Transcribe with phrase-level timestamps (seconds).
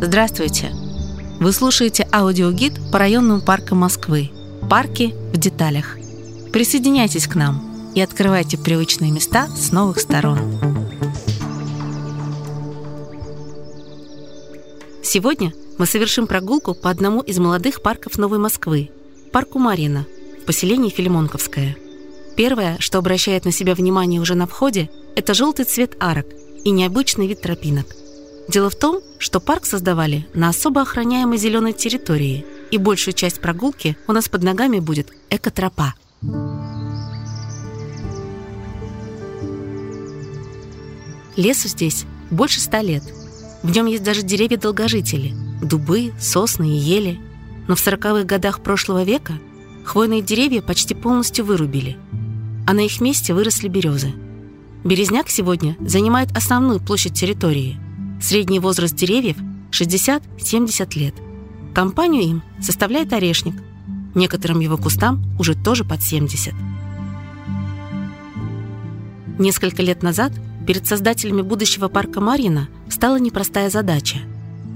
[0.00, 0.72] Здравствуйте!
[1.38, 4.30] Вы слушаете аудиогид по районным паркам Москвы.
[4.68, 5.96] Парки в деталях.
[6.52, 10.38] Присоединяйтесь к нам и открывайте привычные места с новых сторон.
[15.02, 18.90] Сегодня мы совершим прогулку по одному из молодых парков Новой Москвы–
[19.32, 20.06] парку Марина
[20.42, 21.76] в поселении Филимонковское.
[22.36, 26.26] Первое, что обращает на себя внимание уже на входе, это желтый цвет арок
[26.68, 27.86] и необычный вид тропинок–
[28.48, 33.96] Дело в том, что парк создавали на особо охраняемой зеленой территории, и большую часть прогулки
[34.06, 35.94] у нас под ногами будет экотропа.
[41.36, 43.04] Лесу здесь больше ста лет.
[43.62, 47.20] В нем есть даже деревья-долгожители– дубы, сосны и ели.
[47.68, 49.34] Но в сороковых годах прошлого века
[49.84, 51.98] хвойные деревья почти полностью вырубили,
[52.66, 54.14] а на их месте выросли березы.
[54.84, 57.78] Березняк сегодня занимает основную площадь территории–
[58.20, 59.36] Средний возраст деревьев–
[59.70, 61.14] 60-70 лет.
[61.72, 63.54] Компанию им составляет орешник.
[64.14, 66.52] Некоторым его кустам уже тоже под 70.
[69.38, 70.32] Несколько лет назад
[70.66, 74.18] перед создателями будущего парка Марьина стала непростая задача.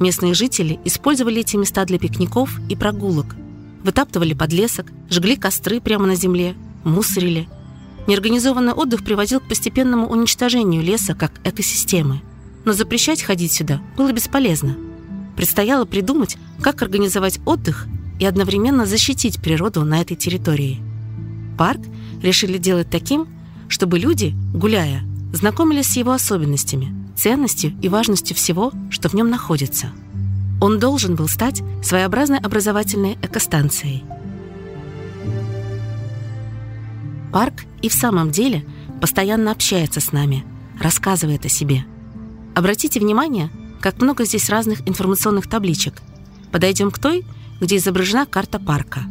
[0.00, 3.36] Местные жители использовали эти места для пикников и прогулок.
[3.84, 7.48] Вытаптывали подлесок, жгли костры прямо на земле, мусорили.
[8.08, 12.20] Неорганизованный отдых приводил к постепенному уничтожению леса как экосистемы–
[12.68, 14.76] но запрещать ходить сюда было бесполезно.
[15.36, 17.86] Предстояло придумать, как организовать отдых
[18.18, 20.78] и одновременно защитить природу на этой территории.
[21.56, 21.80] Парк
[22.22, 23.26] решили делать таким,
[23.68, 29.90] чтобы люди, гуляя, знакомились с его особенностями, ценностью и важностью всего, что в нем находится.
[30.60, 34.04] Он должен был стать своеобразной образовательной экостанцией.
[37.32, 38.64] Парк и в самом деле
[39.00, 40.44] постоянно общается с нами,
[40.80, 41.84] рассказывает о себе–
[42.58, 46.02] Обратите внимание, как много здесь разных информационных табличек.
[46.50, 47.24] Подойдем к той,
[47.60, 49.02] где изображена карта парка.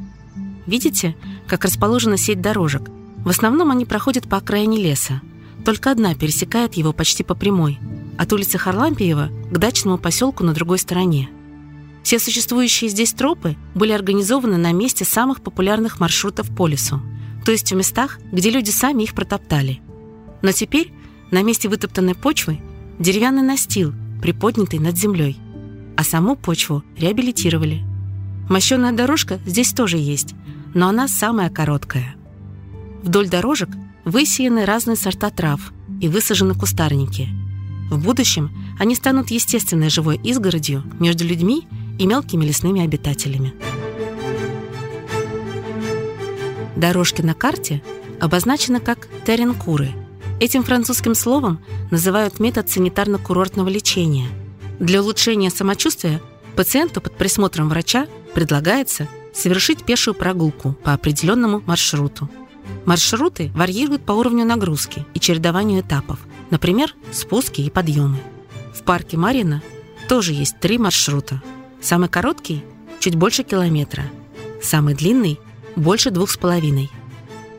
[0.66, 1.16] Видите,
[1.48, 2.82] как расположена сеть дорожек?
[3.24, 5.22] В основном они проходят по окраине леса.
[5.64, 7.80] Только одна пересекает его почти по прямой,
[8.18, 11.30] от улицы Харлампиева к дачному поселку на другой стороне.
[12.04, 17.00] Все существующие здесь тропы были организованы на месте самых популярных маршрутов по лесу,
[17.48, 19.80] то есть в местах, где люди сами их протоптали.
[20.42, 20.92] Но теперь
[21.32, 22.60] на месте вытоптанной почвы
[23.00, 25.38] деревянный настил, приподнятый над землей,
[25.96, 27.86] а саму почву реабилитировали.
[28.50, 30.36] Мощеная дорожка здесь тоже есть,
[30.74, 32.18] но она самая короткая.
[33.02, 33.70] Вдоль дорожек
[34.04, 35.72] высеяны разные сорта трав
[36.02, 37.30] и высажены кустарники.
[37.90, 41.66] В будущем они станут естественной живой изгородью между людьми
[41.98, 43.54] и мелкими лесными обитателями.
[46.78, 47.84] Дорожки на карте
[48.20, 49.92] обозначены как теренкуры–
[50.40, 54.28] Этим французским словом называют метод санитарно-курортного лечения.
[54.80, 56.22] Для улучшения самочувствия
[56.56, 58.06] пациенту под присмотром врача
[58.36, 62.30] предлагается совершить пешую прогулку по определенному маршруту.
[62.86, 66.20] Маршруты варьируют по уровню нагрузки и чередованию этапов,
[66.52, 68.20] например, спуски и подъемы.
[68.76, 69.64] В парке Марина
[70.08, 71.42] тоже есть три маршрута.
[71.82, 72.64] Самый короткий–
[73.00, 74.04] чуть больше километра,
[74.62, 75.40] самый длинный–
[75.78, 76.92] больше двух с половиной.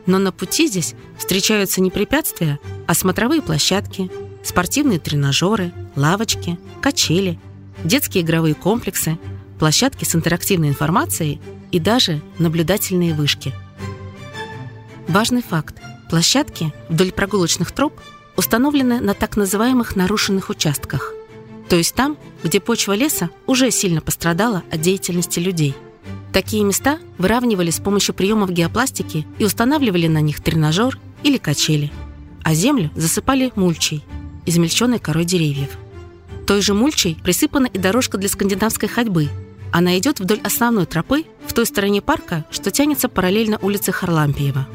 [0.05, 4.11] Но на пути здесь встречаются не препятствия, а смотровые площадки,
[4.43, 7.39] спортивные тренажеры, лавочки, качели,
[7.83, 9.17] детские игровые комплексы,
[9.57, 11.39] площадки с интерактивной информацией
[11.71, 13.53] и даже наблюдательные вышки.
[15.07, 15.75] Важный факт.
[16.09, 17.93] Площадки вдоль прогулочных троп
[18.35, 21.13] установлены на так называемых нарушенных участках,
[21.67, 25.75] то есть там, где почва леса уже сильно пострадала от деятельности людей–
[26.31, 31.91] Такие места выравнивали с помощью приемов геопластики и устанавливали на них тренажер или качели,
[32.43, 34.03] а землю засыпали мульчей,
[34.45, 35.69] измельченной корой деревьев.
[36.45, 39.29] Той же мульчей присыпана и дорожка для скандинавской ходьбы.
[39.71, 44.67] Она идет вдоль основной тропы в той стороне парка, что тянется параллельно улице Харлампиева.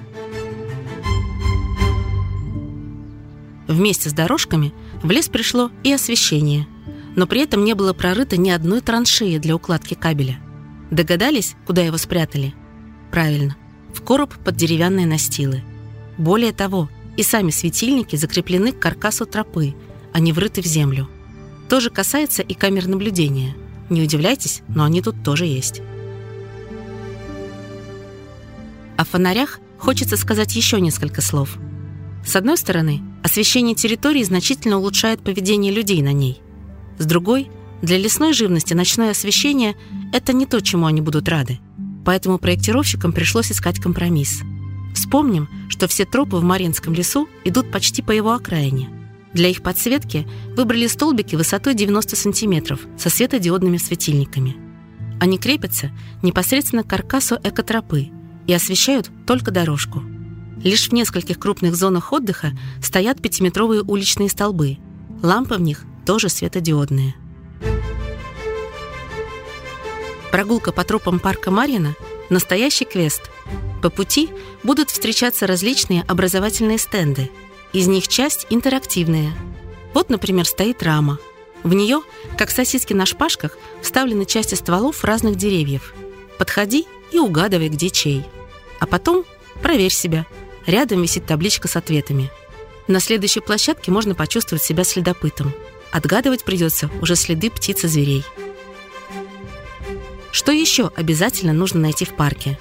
[3.66, 4.72] Вместе с дорожками
[5.02, 6.66] в лес пришло и освещение,
[7.16, 10.43] но при этом не было прорыто ни одной траншеи для укладки кабеля.
[10.94, 12.54] Догадались, куда его спрятали?
[13.10, 13.56] Правильно,
[13.92, 15.64] в короб под деревянные настилы.
[16.18, 19.74] Более того, и сами светильники закреплены к каркасу тропы,
[20.12, 21.08] а не врыты в землю.
[21.68, 23.56] То же касается и камер наблюдения.
[23.90, 25.82] Не удивляйтесь, но они тут тоже есть.
[28.96, 31.58] О фонарях хочется сказать еще несколько слов.
[32.24, 36.40] С одной стороны, освещение территории значительно улучшает поведение людей на ней.
[36.98, 37.50] С другой–
[37.84, 39.76] для лесной живности ночное освещение–
[40.12, 41.60] это не то, чему они будут рады.
[42.04, 44.40] Поэтому проектировщикам пришлось искать компромисс.
[44.94, 48.88] Вспомним, что все тропы в Маринском лесу идут почти по его окраине.
[49.34, 50.26] Для их подсветки
[50.56, 54.56] выбрали столбики высотой 90 сантиметров со светодиодными светильниками.
[55.20, 55.90] Они крепятся
[56.22, 58.10] непосредственно к каркасу экотропы
[58.46, 60.02] и освещают только дорожку.
[60.62, 62.52] Лишь в нескольких крупных зонах отдыха
[62.82, 64.78] стоят пятиметровые уличные столбы.
[65.22, 67.14] Лампы в них тоже светодиодные.
[70.34, 71.94] Прогулка по тропам парка Марьина–
[72.28, 73.30] настоящий квест.
[73.80, 74.30] По пути
[74.64, 77.30] будут встречаться различные образовательные стенды.
[77.72, 79.32] Из них часть интерактивная.
[79.92, 81.20] Вот, например, стоит рама.
[81.62, 82.02] В нее,
[82.36, 85.94] как сосиски на шпажках, вставлены части стволов разных деревьев.
[86.36, 88.24] Подходи и угадывай, где чей.
[88.80, 89.24] А потом
[89.62, 90.26] проверь себя.
[90.66, 92.28] Рядом висит табличка с ответами.
[92.88, 95.52] На следующей площадке можно почувствовать себя следопытом.
[95.92, 98.24] Отгадывать придется уже следы птиц и зверей.
[100.34, 102.58] Что еще обязательно нужно найти в парке?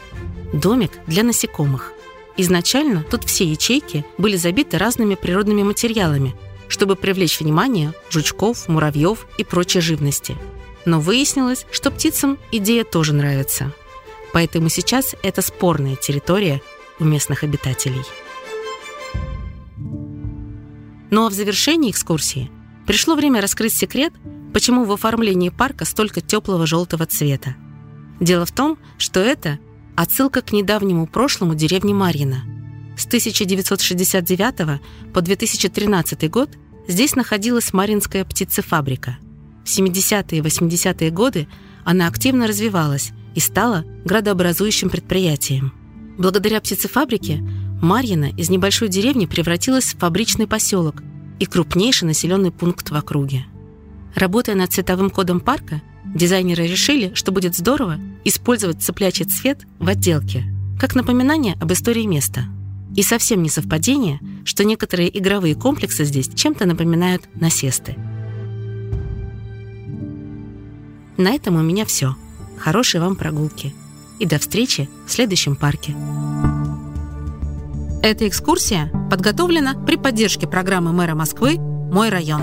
[0.54, 1.92] Домик для насекомых.
[2.38, 6.36] Изначально тут все ячейки были забиты разными природными материалами,
[6.68, 10.38] чтобы привлечь внимание жучков, муравьев и прочей живности.
[10.86, 13.74] Но выяснилось, что птицам идея тоже нравится.
[14.34, 16.62] Поэтому сейчас это спорная территория
[17.00, 18.04] у местных обитателей.
[21.10, 22.52] Ну а в завершении экскурсии
[22.86, 24.14] пришло время раскрыть секрет,
[24.54, 27.56] почему в оформлении парка столько теплого желтого цвета.
[28.24, 29.60] Дело в том, что это
[29.98, 32.46] отсылка к недавнему прошлому деревни Марьино.
[32.98, 34.80] С 1969
[35.14, 36.50] по 2013 год
[36.88, 39.18] здесь находилась Маринская птицефабрика.
[39.66, 41.50] В 70-е и 80-е годы
[41.84, 45.74] она активно развивалась и стала градообразующим предприятием.
[46.18, 47.44] Благодаря птицефабрике
[47.82, 51.04] Марьино из небольшой деревни превратилась в фабричный поселок
[51.40, 53.46] и крупнейший населенный пункт в округе.
[54.16, 55.82] Работая над цветовым кодом парка,
[56.14, 60.44] Дизайнеры решили, что будет здорово использовать цыплячий цвет в отделке,
[60.80, 62.46] как напоминание об истории места.
[62.96, 67.96] И совсем не совпадение, что некоторые игровые комплексы здесь чем-то напоминают насесты.
[71.18, 72.16] На этом у меня все.
[72.58, 73.74] Хорошей вам прогулки.
[74.20, 75.96] И до встречи в следующем парке.
[78.04, 82.42] Эта экскурсия подготовлена при поддержке программы мэра Москвы «Мой район».